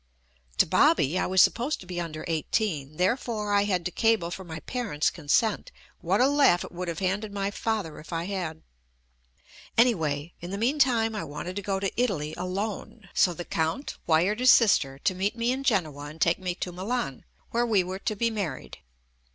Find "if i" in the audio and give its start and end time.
7.99-8.23